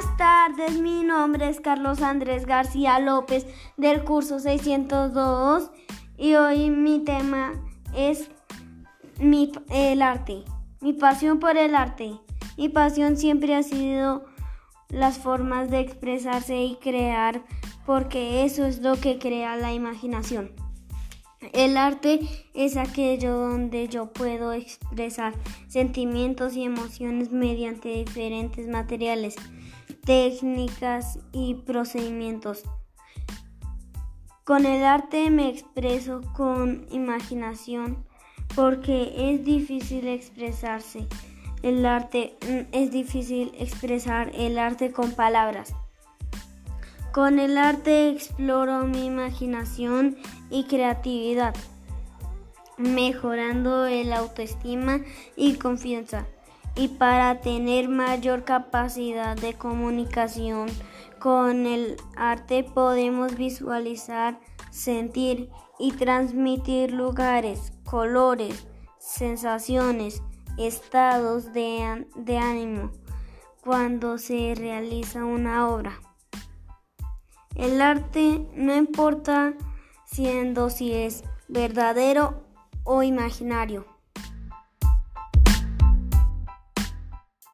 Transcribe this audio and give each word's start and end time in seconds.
Buenas 0.00 0.16
tardes, 0.16 0.80
mi 0.80 1.04
nombre 1.04 1.50
es 1.50 1.60
Carlos 1.60 2.00
Andrés 2.00 2.46
García 2.46 2.98
López 3.00 3.46
del 3.76 4.02
curso 4.02 4.38
602 4.38 5.70
y 6.16 6.36
hoy 6.36 6.70
mi 6.70 7.00
tema 7.00 7.52
es 7.94 8.30
mi, 9.18 9.52
el 9.68 10.00
arte, 10.00 10.44
mi 10.80 10.94
pasión 10.94 11.38
por 11.38 11.58
el 11.58 11.74
arte. 11.74 12.14
Mi 12.56 12.70
pasión 12.70 13.18
siempre 13.18 13.54
ha 13.54 13.62
sido 13.62 14.24
las 14.88 15.18
formas 15.18 15.70
de 15.70 15.80
expresarse 15.80 16.56
y 16.56 16.76
crear 16.76 17.42
porque 17.84 18.46
eso 18.46 18.64
es 18.64 18.80
lo 18.80 18.98
que 18.98 19.18
crea 19.18 19.56
la 19.56 19.74
imaginación. 19.74 20.52
El 21.52 21.76
arte 21.76 22.20
es 22.54 22.76
aquello 22.76 23.36
donde 23.36 23.88
yo 23.88 24.12
puedo 24.12 24.52
expresar 24.52 25.34
sentimientos 25.68 26.54
y 26.54 26.64
emociones 26.64 27.32
mediante 27.32 27.88
diferentes 27.88 28.66
materiales, 28.66 29.36
técnicas 30.04 31.18
y 31.32 31.54
procedimientos. 31.54 32.62
Con 34.44 34.66
el 34.66 34.84
arte 34.84 35.30
me 35.30 35.48
expreso 35.48 36.22
con 36.34 36.86
imaginación 36.90 38.04
porque 38.54 39.32
es 39.32 39.44
difícil 39.44 40.08
expresarse. 40.08 41.06
El 41.62 41.84
arte 41.86 42.36
mm, 42.42 42.74
es 42.74 42.90
difícil 42.90 43.52
expresar 43.58 44.32
el 44.34 44.58
arte 44.58 44.92
con 44.92 45.12
palabras. 45.12 45.72
Con 47.12 47.38
el 47.38 47.58
arte 47.58 48.10
exploro 48.10 48.86
mi 48.86 49.06
imaginación 49.06 50.16
y 50.48 50.64
creatividad, 50.64 51.54
mejorando 52.78 53.86
el 53.86 54.12
autoestima 54.12 55.00
y 55.36 55.54
confianza. 55.54 56.26
Y 56.76 56.88
para 56.88 57.40
tener 57.40 57.88
mayor 57.88 58.44
capacidad 58.44 59.36
de 59.36 59.54
comunicación 59.54 60.68
con 61.18 61.66
el 61.66 61.96
arte 62.16 62.64
podemos 62.64 63.36
visualizar, 63.36 64.40
sentir 64.70 65.50
y 65.78 65.92
transmitir 65.92 66.92
lugares, 66.92 67.72
colores, 67.84 68.66
sensaciones, 68.98 70.22
estados 70.58 71.52
de, 71.52 72.06
ánimo 72.38 72.92
cuando 73.62 74.18
se 74.18 74.54
realiza 74.56 75.24
una 75.24 75.68
obra. 75.68 76.00
El 77.54 77.80
arte 77.82 78.46
no 78.54 78.74
importa 78.74 79.54
siendo 80.04 80.70
si 80.70 80.92
es 80.92 81.24
verdadero 81.48 82.44
o 82.84 83.02
imaginario. 83.02 83.86